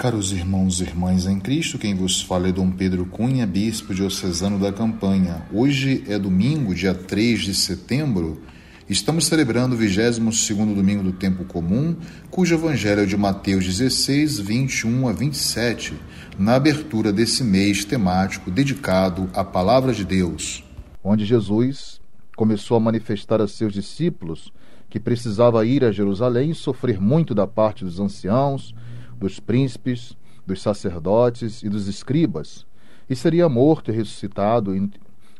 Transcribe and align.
Caros 0.00 0.32
irmãos 0.32 0.80
e 0.80 0.84
irmãs 0.84 1.26
em 1.26 1.38
Cristo, 1.38 1.76
quem 1.76 1.94
vos 1.94 2.22
fala 2.22 2.48
é 2.48 2.52
Dom 2.52 2.70
Pedro 2.70 3.04
Cunha, 3.04 3.46
bispo 3.46 3.94
diocesano 3.94 4.58
da 4.58 4.72
Campanha. 4.72 5.42
Hoje 5.52 6.02
é 6.08 6.18
domingo, 6.18 6.74
dia 6.74 6.94
3 6.94 7.42
de 7.42 7.54
setembro. 7.54 8.40
Estamos 8.88 9.26
celebrando 9.26 9.74
o 9.74 9.78
22 9.78 10.46
domingo 10.74 11.02
do 11.02 11.12
tempo 11.12 11.44
comum, 11.44 11.94
cujo 12.30 12.54
evangelho 12.54 13.02
é 13.02 13.04
de 13.04 13.14
Mateus 13.14 13.66
16, 13.66 14.38
21 14.40 15.06
a 15.06 15.12
27, 15.12 15.92
na 16.38 16.54
abertura 16.54 17.12
desse 17.12 17.44
mês 17.44 17.84
temático 17.84 18.50
dedicado 18.50 19.28
à 19.34 19.44
palavra 19.44 19.92
de 19.92 20.06
Deus, 20.06 20.64
onde 21.04 21.26
Jesus 21.26 22.00
começou 22.34 22.78
a 22.78 22.80
manifestar 22.80 23.42
a 23.42 23.46
seus 23.46 23.74
discípulos 23.74 24.50
que 24.88 24.98
precisava 24.98 25.66
ir 25.66 25.84
a 25.84 25.92
Jerusalém 25.92 26.52
e 26.52 26.54
sofrer 26.54 26.98
muito 26.98 27.34
da 27.34 27.46
parte 27.46 27.84
dos 27.84 28.00
anciãos, 28.00 28.74
dos 29.20 29.38
príncipes, 29.38 30.16
dos 30.46 30.62
sacerdotes 30.62 31.62
e 31.62 31.68
dos 31.68 31.86
escribas, 31.86 32.66
e 33.08 33.14
seria 33.14 33.48
morto 33.48 33.90
e 33.90 33.94
ressuscitado 33.94 34.72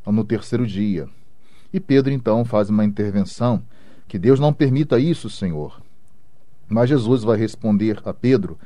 no 0.06 0.25
terceiro 0.25 0.66
dia. 0.66 1.09
E 1.73 1.80
Pedro 1.80 2.12
então 2.12 2.45
faz 2.45 2.69
uma 2.69 2.84
intervenção: 2.84 3.62
que 4.06 4.19
Deus 4.19 4.39
não 4.39 4.53
permita 4.53 4.98
isso, 4.98 5.30
Senhor. 5.30 5.80
Mas 6.69 6.91
Jesus 6.91 7.23
vai 7.25 7.39
responder 7.39 8.01
a 8.05 8.12
Pedro: 8.12 8.58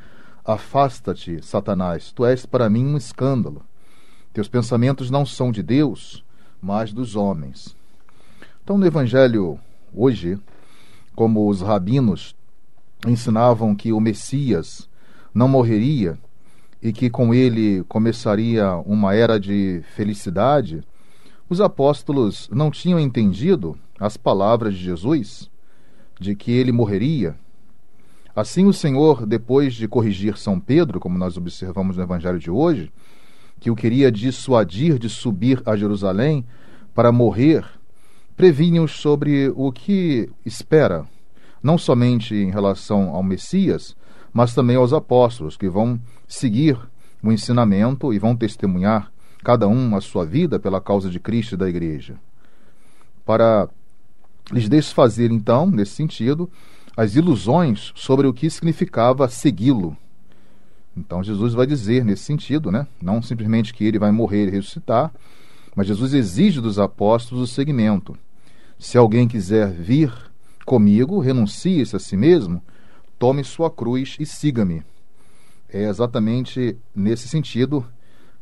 Afasta-te, 0.45 1.43
Satanás, 1.43 2.13
tu 2.13 2.25
és 2.25 2.45
para 2.45 2.69
mim 2.69 2.85
um 2.85 2.97
escândalo. 2.97 3.63
Teus 4.33 4.49
pensamentos 4.49 5.11
não 5.11 5.25
são 5.25 5.53
de 5.53 5.63
Deus, 5.63 6.25
mas 6.61 6.93
dos 6.93 7.15
homens. 7.15 7.77
Então, 8.63 8.77
no 8.77 8.87
Evangelho 8.87 9.61
hoje, 9.95 10.39
como 11.15 11.49
os 11.49 11.61
rabinos 11.61 12.35
ensinavam 13.07 13.77
que 13.77 13.93
o 13.93 14.01
Messias 14.01 14.89
não 15.35 15.49
morreria 15.49 16.17
e 16.81 16.93
que 16.93 17.11
com 17.11 17.35
ele 17.35 17.83
começaria 17.85 18.75
uma 18.87 19.15
era 19.15 19.41
de 19.41 19.83
felicidade, 19.95 20.83
os 21.49 21.61
apóstolos 21.61 22.49
não 22.53 22.71
tinham 22.71 23.01
entendido 23.01 23.77
as 23.99 24.17
palavras 24.17 24.75
de 24.75 24.85
Jesus 24.85 25.51
de 26.21 26.37
que 26.37 26.53
ele 26.53 26.73
morreria. 26.73 27.37
Assim, 28.37 28.67
o 28.67 28.73
Senhor, 28.73 29.27
depois 29.27 29.75
de 29.75 29.89
corrigir 29.89 30.37
São 30.37 30.61
Pedro, 30.61 31.01
como 31.01 31.19
nós 31.19 31.37
observamos 31.37 31.97
no 31.97 32.03
Evangelho 32.03 32.39
de 32.39 32.51
hoje, 32.51 32.93
que 33.61 33.71
o 33.71 33.77
queria 33.77 34.11
dissuadir 34.11 34.99
de 34.99 35.09
subir 35.09 35.63
a 35.65 35.77
Jerusalém 35.77 36.45
para 36.95 37.13
morrer, 37.13 37.65
previne-os 38.37 38.93
sobre 38.93 39.53
o 39.55 39.73
que 39.73 40.29
espera, 40.45 41.07
não 41.63 41.79
somente 41.79 42.35
em 42.35 42.51
relação 42.51 43.11
ao 43.11 43.23
Messias, 43.23 43.97
mas 44.35 44.53
também 44.53 44.75
aos 44.75 44.93
apóstolos, 44.93 45.57
que 45.57 45.69
vão 45.69 45.99
seguir 46.27 46.77
o 47.23 47.31
ensinamento 47.31 48.13
e 48.13 48.19
vão 48.19 48.37
testemunhar, 48.37 49.11
cada 49.45 49.69
um 49.69 49.95
a 49.95 50.01
sua 50.01 50.27
vida, 50.27 50.59
pela 50.59 50.81
causa 50.81 51.09
de 51.09 51.21
Cristo 51.21 51.55
e 51.55 51.57
da 51.57 51.69
Igreja. 51.69 52.17
Para 53.25 53.69
lhes 54.51 54.69
desfazer, 54.69 55.31
então, 55.31 55.71
nesse 55.71 55.93
sentido, 55.93 56.51
as 56.97 57.15
ilusões 57.15 57.93
sobre 57.95 58.27
o 58.27 58.35
que 58.35 58.51
significava 58.51 59.29
segui-lo. 59.29 59.97
Então 60.97 61.23
Jesus 61.23 61.55
vai 61.55 61.67
dizer 61.67 62.05
nesse 62.05 62.25
sentido, 62.25 62.71
né? 62.71 62.87
Não 63.03 63.21
simplesmente 63.23 63.75
que 63.75 63.85
ele 63.85 63.99
vai 63.99 64.13
morrer 64.13 64.47
e 64.47 64.51
ressuscitar, 64.51 65.13
mas 65.75 65.87
Jesus 65.87 66.15
exige 66.15 66.61
dos 66.61 66.79
apóstolos 66.79 67.51
o 67.51 67.53
seguimento. 67.53 68.17
Se 68.79 68.97
alguém 68.97 69.27
quiser 69.27 69.73
vir 69.73 70.13
comigo, 70.65 71.19
renuncie-se 71.19 71.97
a 71.97 71.99
si 71.99 72.17
mesmo, 72.17 72.63
tome 73.25 73.43
sua 73.43 73.71
cruz 73.71 74.19
e 74.21 74.27
siga-me. 74.27 74.85
É 75.73 75.89
exatamente 75.89 76.77
nesse 76.95 77.27
sentido 77.27 77.83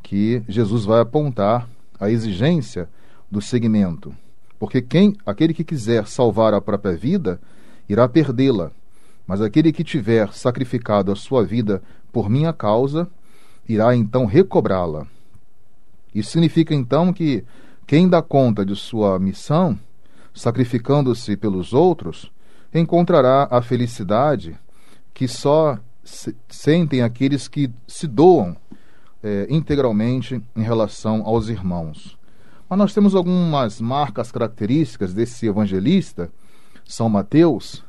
que 0.03 0.43
Jesus 0.49 0.85
vai 0.85 1.01
apontar 1.01 1.69
a 2.01 2.11
exigência 2.11 2.89
do 3.31 3.41
seguimento. 3.41 4.13
Porque 4.59 4.83
quem, 4.83 5.17
aquele 5.25 5.55
que 5.55 5.63
quiser 5.63 6.09
salvar 6.09 6.53
a 6.53 6.61
própria 6.61 6.97
vida, 6.97 7.41
irá 7.89 8.09
perdê-la, 8.09 8.73
mas 9.25 9.41
aquele 9.41 9.73
que 9.73 9.85
tiver 9.85 10.33
sacrificado 10.33 11.13
a 11.13 11.15
sua 11.15 11.45
vida 11.45 11.81
por 12.11 12.29
minha 12.29 12.53
causa, 12.53 13.09
irá 13.69 13.95
então 13.95 14.27
recobrá-la. 14.27 15.07
Isso 16.13 16.33
significa 16.33 16.75
então 16.75 17.13
que 17.13 17.45
quem 17.87 18.09
dá 18.09 18.21
conta 18.21 18.67
de 18.67 18.75
sua 18.75 19.17
missão, 19.21 19.79
sacrificando-se 20.35 21.37
pelos 21.37 21.73
outros, 21.73 22.33
encontrará 22.75 23.47
a 23.49 23.63
felicidade 23.63 24.59
que 25.15 25.29
só 25.29 25.79
se, 26.03 26.35
sentem 26.49 27.03
aqueles 27.03 27.49
que 27.49 27.71
se 27.87 28.07
doam 28.07 28.57
é, 29.23 29.47
integralmente 29.49 30.43
em 30.57 30.63
relação 30.63 31.23
aos 31.25 31.49
irmãos. 31.49 32.19
Mas 32.69 32.79
nós 32.79 32.95
temos 32.95 33.15
algumas 33.15 33.81
marcas 33.81 34.33
características 34.33 35.13
desse 35.13 35.47
evangelista, 35.47 36.31
São 36.85 37.09
Mateus, 37.09 37.85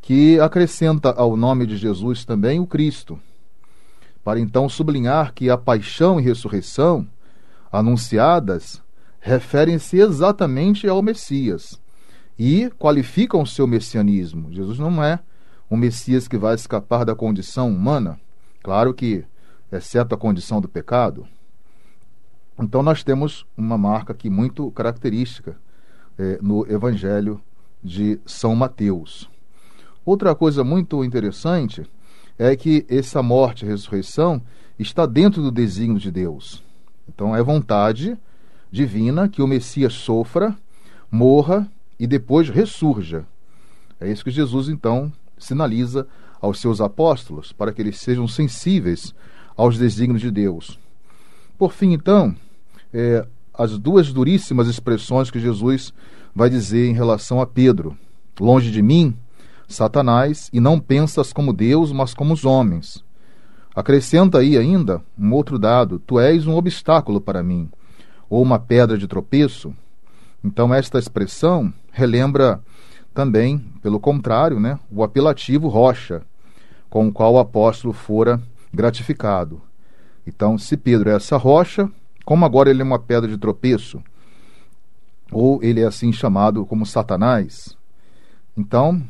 que 0.00 0.38
acrescenta 0.40 1.10
ao 1.10 1.36
nome 1.36 1.66
de 1.66 1.76
Jesus 1.76 2.24
também 2.24 2.58
o 2.60 2.66
Cristo, 2.66 3.18
para 4.22 4.40
então 4.40 4.68
sublinhar 4.68 5.32
que 5.34 5.50
a 5.50 5.56
paixão 5.56 6.18
e 6.18 6.22
ressurreição 6.22 7.06
anunciadas 7.70 8.82
referem-se 9.20 9.98
exatamente 9.98 10.86
ao 10.86 11.02
Messias 11.02 11.80
e 12.38 12.70
qualificam 12.78 13.42
o 13.42 13.46
seu 13.46 13.66
messianismo. 13.66 14.52
Jesus 14.52 14.78
não 14.78 15.02
é 15.02 15.20
um 15.70 15.76
Messias 15.76 16.28
que 16.28 16.36
vai 16.36 16.54
escapar 16.54 17.04
da 17.04 17.14
condição 17.14 17.68
humana, 17.68 18.18
claro 18.62 18.92
que, 18.94 19.24
exceto 19.72 20.14
a 20.14 20.18
condição 20.18 20.60
do 20.60 20.68
pecado. 20.68 21.26
Então, 22.58 22.82
nós 22.82 23.02
temos 23.02 23.44
uma 23.56 23.76
marca 23.76 24.12
aqui 24.12 24.30
muito 24.30 24.70
característica 24.70 25.56
é, 26.16 26.38
no 26.40 26.70
Evangelho 26.70 27.40
de 27.82 28.20
São 28.24 28.54
Mateus. 28.54 29.28
Outra 30.04 30.34
coisa 30.34 30.62
muito 30.62 31.02
interessante 31.04 31.82
é 32.38 32.54
que 32.54 32.86
essa 32.88 33.22
morte 33.22 33.64
e 33.64 33.68
ressurreição 33.68 34.40
está 34.78 35.06
dentro 35.06 35.42
do 35.42 35.50
desígnio 35.50 36.00
de 36.00 36.10
Deus. 36.10 36.62
Então, 37.08 37.34
é 37.34 37.42
vontade 37.42 38.16
divina 38.70 39.28
que 39.28 39.42
o 39.42 39.46
Messias 39.46 39.94
sofra, 39.94 40.56
morra 41.10 41.68
e 41.98 42.06
depois 42.06 42.48
ressurja. 42.48 43.24
É 44.00 44.10
isso 44.10 44.24
que 44.24 44.30
Jesus, 44.30 44.68
então, 44.68 45.12
sinaliza 45.38 46.06
aos 46.40 46.60
seus 46.60 46.80
apóstolos 46.80 47.52
para 47.52 47.72
que 47.72 47.80
eles 47.80 47.98
sejam 47.98 48.28
sensíveis 48.28 49.14
aos 49.56 49.78
desígnios 49.78 50.20
de 50.20 50.30
Deus. 50.30 50.78
Por 51.56 51.72
fim, 51.72 51.92
então, 51.92 52.34
é, 52.92 53.26
as 53.52 53.78
duas 53.78 54.12
duríssimas 54.12 54.66
expressões 54.66 55.30
que 55.30 55.38
Jesus 55.38 55.92
vai 56.34 56.50
dizer 56.50 56.88
em 56.88 56.92
relação 56.92 57.40
a 57.40 57.46
Pedro: 57.46 57.96
Longe 58.38 58.70
de 58.70 58.82
mim, 58.82 59.16
Satanás, 59.68 60.50
e 60.52 60.60
não 60.60 60.80
pensas 60.80 61.32
como 61.32 61.52
Deus, 61.52 61.92
mas 61.92 62.12
como 62.12 62.34
os 62.34 62.44
homens. 62.44 63.04
Acrescenta 63.74 64.38
aí 64.38 64.58
ainda 64.58 65.00
um 65.18 65.32
outro 65.32 65.58
dado: 65.58 65.98
Tu 66.00 66.18
és 66.18 66.46
um 66.46 66.54
obstáculo 66.54 67.20
para 67.20 67.42
mim, 67.42 67.70
ou 68.28 68.42
uma 68.42 68.58
pedra 68.58 68.98
de 68.98 69.06
tropeço. 69.06 69.74
Então, 70.42 70.74
esta 70.74 70.98
expressão 70.98 71.72
relembra 71.90 72.60
também, 73.14 73.58
pelo 73.80 74.00
contrário, 74.00 74.58
né, 74.58 74.78
o 74.90 75.04
apelativo 75.04 75.68
rocha, 75.68 76.22
com 76.90 77.08
o 77.08 77.12
qual 77.12 77.34
o 77.34 77.38
apóstolo 77.38 77.94
fora 77.94 78.42
gratificado. 78.72 79.62
Então, 80.26 80.58
se 80.58 80.76
Pedro 80.76 81.10
é 81.10 81.14
essa 81.14 81.36
rocha, 81.36 81.88
como 82.24 82.44
agora 82.44 82.70
ele 82.70 82.82
é 82.82 82.84
uma 82.84 82.98
pedra 82.98 83.30
de 83.30 83.38
tropeço, 83.38 84.02
ou 85.30 85.62
ele 85.62 85.80
é 85.80 85.86
assim 85.86 86.12
chamado 86.12 86.66
como 86.66 86.84
Satanás, 86.84 87.76
então 88.56 89.02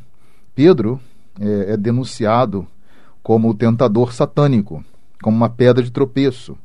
Pedro 0.54 1.00
é, 1.40 1.72
é 1.72 1.76
denunciado 1.76 2.66
como 3.22 3.48
o 3.50 3.54
tentador 3.54 4.12
satânico, 4.12 4.84
como 5.22 5.36
uma 5.36 5.48
pedra 5.48 5.82
de 5.82 5.90
tropeço, 5.90 6.56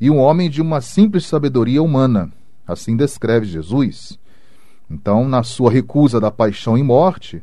e 0.00 0.10
um 0.10 0.18
homem 0.18 0.48
de 0.48 0.62
uma 0.62 0.80
simples 0.80 1.26
sabedoria 1.26 1.82
humana. 1.82 2.32
Assim 2.66 2.96
descreve 2.96 3.44
Jesus. 3.44 4.18
Então, 4.90 5.28
na 5.28 5.42
sua 5.42 5.70
recusa 5.70 6.20
da 6.20 6.30
paixão 6.30 6.76
e 6.76 6.82
morte, 6.82 7.42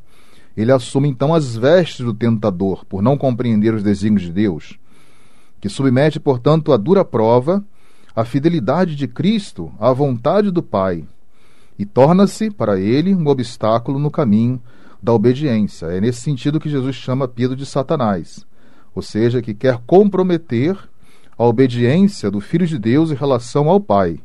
ele 0.55 0.71
assume 0.71 1.07
então 1.07 1.33
as 1.33 1.55
vestes 1.55 2.05
do 2.05 2.13
tentador, 2.13 2.83
por 2.85 3.01
não 3.01 3.17
compreender 3.17 3.73
os 3.73 3.83
desígnios 3.83 4.23
de 4.23 4.33
Deus, 4.33 4.77
que 5.61 5.69
submete, 5.69 6.19
portanto, 6.19 6.73
à 6.73 6.77
dura 6.77 7.05
prova 7.05 7.63
a 8.15 8.25
fidelidade 8.25 8.95
de 8.95 9.07
Cristo 9.07 9.71
à 9.79 9.93
vontade 9.93 10.51
do 10.51 10.63
Pai, 10.63 11.05
e 11.77 11.85
torna-se 11.85 12.49
para 12.49 12.79
ele 12.79 13.13
um 13.13 13.27
obstáculo 13.27 13.99
no 13.99 14.09
caminho 14.09 14.59
da 15.01 15.13
obediência. 15.13 15.85
É 15.85 16.01
nesse 16.01 16.21
sentido 16.21 16.59
que 16.59 16.69
Jesus 16.69 16.95
chama 16.95 17.27
Pedro 17.27 17.55
de 17.55 17.65
Satanás, 17.65 18.45
ou 18.95 19.01
seja, 19.03 19.41
que 19.41 19.53
quer 19.53 19.77
comprometer 19.85 20.75
a 21.37 21.45
obediência 21.45 22.31
do 22.31 22.41
Filho 22.41 22.65
de 22.65 22.79
Deus 22.79 23.11
em 23.11 23.15
relação 23.15 23.69
ao 23.69 23.79
Pai. 23.79 24.19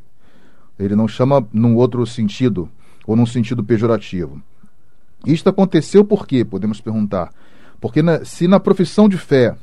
Ele 0.79 0.95
não 0.95 1.07
chama 1.07 1.47
num 1.53 1.75
outro 1.75 2.05
sentido 2.07 2.67
ou 3.05 3.15
num 3.15 3.25
sentido 3.25 3.63
pejorativo. 3.63 4.41
Isto 5.25 5.49
aconteceu 5.49 6.03
por 6.03 6.27
quê? 6.27 6.43
Podemos 6.43 6.81
perguntar. 6.81 7.31
Porque 7.79 8.01
na, 8.01 8.23
se 8.25 8.47
na 8.47 8.59
profissão 8.59 9.07
de 9.07 9.17
fé 9.17 9.55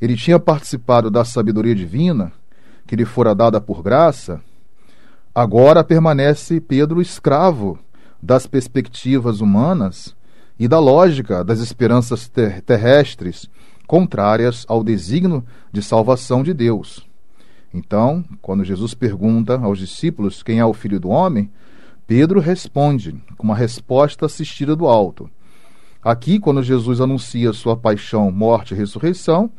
ele 0.00 0.16
tinha 0.16 0.38
participado 0.38 1.10
da 1.10 1.24
sabedoria 1.24 1.74
divina 1.74 2.32
que 2.86 2.96
lhe 2.96 3.04
fora 3.04 3.34
dada 3.34 3.60
por 3.60 3.82
graça, 3.82 4.40
agora 5.34 5.82
permanece 5.82 6.60
Pedro 6.60 7.00
escravo 7.00 7.78
das 8.22 8.46
perspectivas 8.46 9.40
humanas 9.40 10.14
e 10.58 10.66
da 10.66 10.78
lógica 10.78 11.44
das 11.44 11.60
esperanças 11.60 12.28
ter 12.28 12.62
terrestres 12.62 13.48
contrárias 13.86 14.64
ao 14.68 14.82
desígnio 14.82 15.44
de 15.72 15.82
salvação 15.82 16.42
de 16.42 16.52
Deus. 16.52 17.06
Então, 17.72 18.24
quando 18.40 18.64
Jesus 18.64 18.94
pergunta 18.94 19.58
aos 19.58 19.78
discípulos 19.78 20.42
quem 20.42 20.58
é 20.58 20.64
o 20.64 20.72
filho 20.72 20.98
do 20.98 21.08
homem, 21.08 21.50
Pedro 22.06 22.38
responde 22.38 23.20
com 23.36 23.44
uma 23.44 23.56
resposta 23.56 24.26
assistida 24.26 24.76
do 24.76 24.86
alto. 24.86 25.28
Aqui, 26.00 26.38
quando 26.38 26.62
Jesus 26.62 27.00
anuncia 27.00 27.52
sua 27.52 27.76
paixão, 27.76 28.30
morte 28.30 28.74
e 28.74 28.76
ressurreição, 28.76 29.50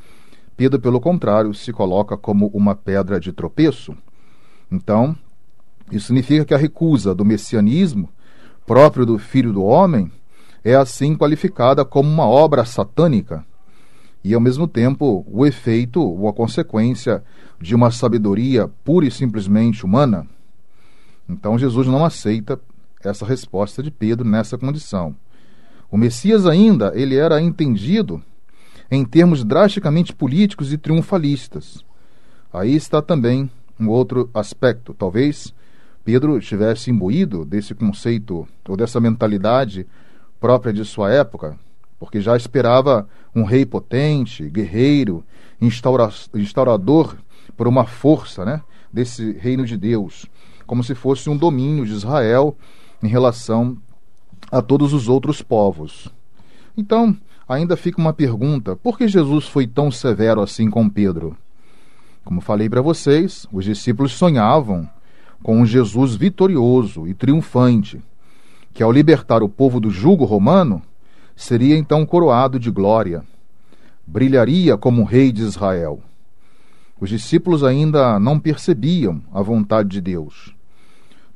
Pedro, 0.55 0.79
pelo 0.79 1.01
contrário, 1.01 1.53
se 1.53 1.73
coloca 1.73 2.15
como 2.15 2.47
uma 2.47 2.73
pedra 2.73 3.19
de 3.19 3.33
tropeço. 3.33 3.95
Então, 4.71 5.15
isso 5.91 6.07
significa 6.07 6.45
que 6.45 6.53
a 6.53 6.57
recusa 6.57 7.13
do 7.13 7.25
messianismo 7.25 8.09
próprio 8.65 9.05
do 9.05 9.19
Filho 9.19 9.51
do 9.51 9.63
Homem 9.63 10.09
é 10.63 10.73
assim 10.73 11.15
qualificada 11.15 11.83
como 11.83 12.09
uma 12.09 12.25
obra 12.25 12.63
satânica 12.63 13.45
e, 14.23 14.33
ao 14.33 14.41
mesmo 14.41 14.67
tempo, 14.67 15.25
o 15.29 15.45
efeito 15.45 16.01
ou 16.01 16.27
a 16.27 16.33
consequência 16.33 17.23
de 17.61 17.75
uma 17.75 17.91
sabedoria 17.91 18.69
pura 18.83 19.05
e 19.05 19.11
simplesmente 19.11 19.85
humana. 19.85 20.27
Então, 21.29 21.57
Jesus 21.57 21.87
não 21.87 22.05
aceita 22.05 22.59
essa 23.03 23.25
resposta 23.25 23.83
de 23.83 23.91
Pedro 23.91 24.27
nessa 24.27 24.57
condição. 24.57 25.15
O 25.89 25.97
Messias 25.97 26.45
ainda, 26.45 26.91
ele 26.95 27.15
era 27.15 27.41
entendido 27.41 28.21
em 28.89 29.05
termos 29.05 29.43
drasticamente 29.43 30.13
políticos 30.13 30.71
e 30.73 30.77
triunfalistas. 30.77 31.83
Aí 32.51 32.75
está 32.75 33.01
também 33.01 33.49
um 33.79 33.89
outro 33.89 34.29
aspecto. 34.33 34.93
Talvez 34.93 35.53
Pedro 36.03 36.37
estivesse 36.37 36.89
imbuído 36.89 37.43
desse 37.43 37.75
conceito 37.75 38.47
ou 38.67 38.77
dessa 38.77 38.99
mentalidade 38.99 39.85
própria 40.39 40.71
de 40.71 40.85
sua 40.85 41.11
época, 41.11 41.57
porque 41.99 42.21
já 42.21 42.35
esperava 42.37 43.07
um 43.35 43.43
rei 43.43 43.65
potente, 43.65 44.49
guerreiro, 44.49 45.23
instaura 45.59 46.09
instaurador 46.33 47.15
por 47.55 47.67
uma 47.67 47.85
força 47.85 48.45
né, 48.45 48.61
desse 48.91 49.33
reino 49.33 49.65
de 49.65 49.75
Deus, 49.75 50.25
como 50.67 50.83
se 50.83 50.93
fosse 50.93 51.29
um 51.29 51.37
domínio 51.37 51.85
de 51.85 51.93
Israel 51.93 52.55
em 53.01 53.07
relação 53.07 53.77
a 54.51 54.61
todos 54.61 54.93
os 54.93 55.07
outros 55.09 55.41
povos. 55.41 56.09
Então, 56.77 57.15
ainda 57.47 57.75
fica 57.75 57.99
uma 57.99 58.13
pergunta: 58.13 58.75
por 58.75 58.97
que 58.97 59.07
Jesus 59.07 59.47
foi 59.47 59.65
tão 59.65 59.89
severo 59.89 60.41
assim 60.41 60.69
com 60.69 60.87
Pedro? 60.87 61.35
Como 62.23 62.41
falei 62.41 62.69
para 62.69 62.81
vocês, 62.81 63.47
os 63.51 63.63
discípulos 63.63 64.11
sonhavam 64.11 64.87
com 65.41 65.59
um 65.61 65.65
Jesus 65.65 66.15
vitorioso 66.15 67.07
e 67.07 67.13
triunfante, 67.13 68.01
que 68.73 68.83
ao 68.83 68.91
libertar 68.91 69.41
o 69.41 69.47
povo 69.49 69.79
do 69.79 69.89
jugo 69.89 70.25
romano, 70.25 70.81
seria 71.35 71.77
então 71.77 72.05
coroado 72.05 72.59
de 72.59 72.69
glória, 72.69 73.23
brilharia 74.05 74.75
como 74.77 75.03
rei 75.03 75.31
de 75.31 75.43
Israel. 75.43 76.01
Os 76.99 77.09
discípulos 77.09 77.63
ainda 77.63 78.19
não 78.19 78.39
percebiam 78.39 79.21
a 79.31 79.41
vontade 79.41 79.89
de 79.89 80.01
Deus. 80.01 80.56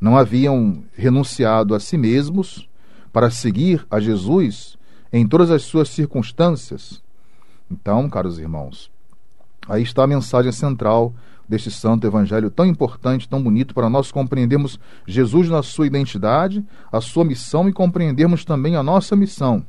Não 0.02 0.18
haviam 0.18 0.84
renunciado 0.94 1.76
a 1.76 1.80
si 1.80 1.96
mesmos 1.96 2.68
para 3.14 3.30
seguir 3.30 3.86
a 3.92 4.00
Jesus 4.00 4.76
em 5.14 5.28
todas 5.28 5.52
as 5.52 5.62
suas 5.62 5.90
circunstâncias. 5.90 7.04
Então, 7.70 8.10
caros 8.10 8.40
irmãos, 8.40 8.90
aí 9.70 9.84
está 9.84 10.04
a 10.04 10.08
mensagem 10.08 10.52
central 10.52 11.14
deste 11.48 11.70
santo 11.70 12.08
evangelho 12.08 12.50
tão 12.50 12.66
importante, 12.66 13.30
tão 13.30 13.44
bonito 13.44 13.76
para 13.76 13.90
nós 13.90 14.12
compreendermos 14.12 14.80
Jesus 15.06 15.50
na 15.50 15.62
sua 15.62 15.86
identidade, 15.86 16.66
a 16.92 17.00
sua 17.00 17.24
missão 17.24 17.70
e 17.70 17.74
compreendermos 17.74 18.44
também 18.44 18.76
a 18.76 18.82
nossa 18.82 19.16
missão, 19.16 19.64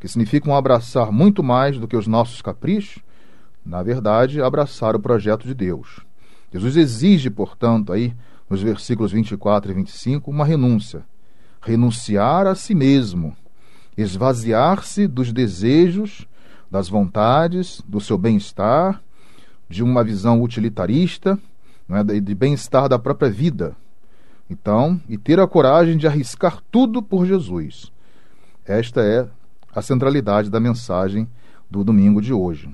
que 0.00 0.08
significa 0.08 0.50
um 0.50 0.56
abraçar 0.56 1.12
muito 1.12 1.42
mais 1.42 1.78
do 1.78 1.86
que 1.86 1.96
os 1.96 2.06
nossos 2.06 2.42
caprichos, 2.42 3.02
na 3.64 3.82
verdade, 3.82 4.40
abraçar 4.40 4.96
o 4.96 5.00
projeto 5.00 5.46
de 5.46 5.54
Deus. 5.54 6.00
Jesus 6.52 6.76
exige, 6.76 7.30
portanto, 7.30 7.92
aí 7.92 8.14
nos 8.50 8.60
versículos 8.60 9.12
24 9.12 9.70
e 9.70 9.74
25, 9.74 10.28
uma 10.28 10.44
renúncia. 10.44 11.04
Renunciar 11.62 12.48
a 12.48 12.56
si 12.56 12.74
mesmo, 12.74 13.36
esvaziar-se 13.96 15.06
dos 15.06 15.32
desejos, 15.32 16.26
das 16.68 16.88
vontades, 16.88 17.80
do 17.86 18.00
seu 18.00 18.18
bem-estar, 18.18 19.00
de 19.68 19.84
uma 19.84 20.02
visão 20.02 20.42
utilitarista, 20.42 21.38
é, 21.88 22.20
de 22.20 22.34
bem-estar 22.34 22.88
da 22.88 22.98
própria 22.98 23.30
vida. 23.30 23.76
Então, 24.48 25.00
e 25.08 25.16
ter 25.16 25.38
a 25.38 25.46
coragem 25.46 25.96
de 25.96 26.08
arriscar 26.08 26.58
tudo 26.72 27.00
por 27.00 27.24
Jesus. 27.24 27.92
Esta 28.66 29.00
é 29.00 29.28
a 29.72 29.80
centralidade 29.80 30.50
da 30.50 30.58
mensagem 30.58 31.28
do 31.70 31.84
domingo 31.84 32.20
de 32.20 32.32
hoje. 32.32 32.68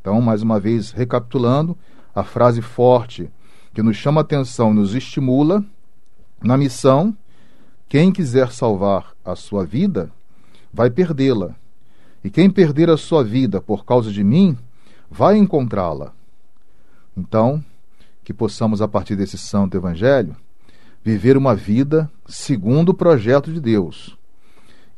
Então, 0.00 0.20
mais 0.20 0.42
uma 0.42 0.60
vez, 0.60 0.90
recapitulando, 0.90 1.76
a 2.14 2.22
frase 2.22 2.60
forte 2.60 3.30
que 3.78 3.82
nos 3.82 3.96
chama 3.96 4.22
atenção, 4.22 4.74
nos 4.74 4.92
estimula 4.92 5.64
na 6.42 6.56
missão: 6.56 7.16
quem 7.88 8.10
quiser 8.10 8.50
salvar 8.50 9.14
a 9.24 9.36
sua 9.36 9.64
vida, 9.64 10.10
vai 10.74 10.90
perdê-la. 10.90 11.54
E 12.24 12.28
quem 12.28 12.50
perder 12.50 12.90
a 12.90 12.96
sua 12.96 13.22
vida 13.22 13.60
por 13.60 13.84
causa 13.84 14.10
de 14.10 14.24
mim, 14.24 14.58
vai 15.08 15.36
encontrá-la. 15.36 16.12
Então, 17.16 17.64
que 18.24 18.34
possamos, 18.34 18.82
a 18.82 18.88
partir 18.88 19.14
desse 19.14 19.38
santo 19.38 19.76
evangelho, 19.76 20.34
viver 21.04 21.36
uma 21.36 21.54
vida 21.54 22.10
segundo 22.26 22.88
o 22.88 22.94
projeto 22.94 23.52
de 23.52 23.60
Deus. 23.60 24.18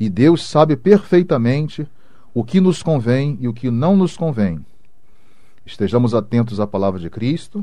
E 0.01 0.09
Deus 0.09 0.49
sabe 0.49 0.75
perfeitamente 0.75 1.87
o 2.33 2.43
que 2.43 2.63
nos 2.63 2.83
convém 2.83 3.37
e 3.43 3.47
o 3.47 3.53
que 3.53 3.71
não 3.71 3.95
nos 3.95 4.17
convém. 4.17 4.65
Estejamos 5.67 6.15
atentos 6.15 6.59
à 6.59 6.67
palavra 6.67 6.99
de 6.99 7.11
Cristo, 7.11 7.63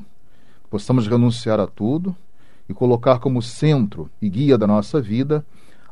possamos 0.69 1.07
renunciar 1.07 1.59
a 1.59 1.67
tudo 1.67 2.15
e 2.69 2.73
colocar 2.73 3.19
como 3.19 3.41
centro 3.41 4.09
e 4.21 4.29
guia 4.29 4.57
da 4.57 4.67
nossa 4.67 5.01
vida 5.01 5.45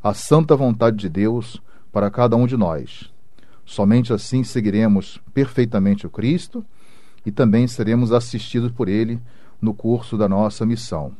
a 0.03 0.13
santa 0.13 0.55
vontade 0.55 0.97
de 0.97 1.09
Deus 1.09 1.61
para 1.91 2.11
cada 2.11 2.35
um 2.35 2.45
de 2.45 2.57
nós. 2.57 3.11
Somente 3.65 4.13
assim 4.13 4.43
seguiremos 4.43 5.19
perfeitamente 5.33 6.05
o 6.05 6.09
Cristo 6.09 6.63
e 7.25 7.31
também 7.31 7.67
seremos 7.67 8.11
assistidos 8.11 8.71
por 8.71 8.87
Ele 8.87 9.19
no 9.61 9.73
curso 9.73 10.17
da 10.17 10.29
nossa 10.29 10.65
missão. 10.65 11.11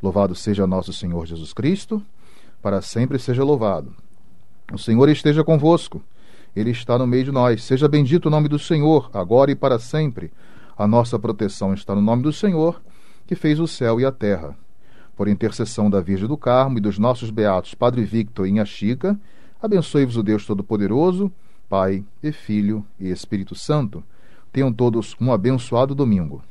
Louvado 0.00 0.34
seja 0.34 0.66
nosso 0.66 0.92
Senhor 0.92 1.26
Jesus 1.26 1.52
Cristo, 1.52 2.00
para 2.62 2.80
sempre 2.80 3.18
seja 3.18 3.42
louvado. 3.42 3.92
O 4.72 4.78
Senhor 4.78 5.08
esteja 5.08 5.42
convosco, 5.42 6.00
Ele 6.54 6.70
está 6.70 6.96
no 6.96 7.06
meio 7.06 7.24
de 7.24 7.32
nós. 7.32 7.64
Seja 7.64 7.88
bendito 7.88 8.26
o 8.26 8.30
nome 8.30 8.48
do 8.48 8.58
Senhor, 8.58 9.10
agora 9.12 9.50
e 9.50 9.56
para 9.56 9.78
sempre. 9.78 10.30
A 10.78 10.86
nossa 10.86 11.18
proteção 11.18 11.74
está 11.74 11.94
no 11.94 12.00
nome 12.00 12.22
do 12.22 12.32
Senhor, 12.32 12.80
que 13.26 13.34
fez 13.34 13.58
o 13.58 13.66
céu 13.66 14.00
e 14.00 14.04
a 14.04 14.12
terra. 14.12 14.56
Por 15.16 15.26
intercessão 15.26 15.90
da 15.90 16.00
Virgem 16.00 16.28
do 16.28 16.36
Carmo 16.36 16.78
e 16.78 16.80
dos 16.80 16.98
nossos 16.98 17.30
beatos 17.30 17.74
Padre 17.74 18.04
Victor 18.04 18.46
e 18.46 18.50
Inha 18.50 18.64
Chica, 18.64 19.18
Abençoe-vos 19.60 20.16
o 20.16 20.22
Deus 20.22 20.46
Todo-Poderoso, 20.46 21.32
Pai 21.68 22.04
e 22.22 22.30
Filho 22.30 22.86
e 22.98 23.10
Espírito 23.10 23.56
Santo. 23.56 24.04
Tenham 24.52 24.72
todos 24.72 25.16
um 25.20 25.32
abençoado 25.32 25.96
domingo. 25.96 26.44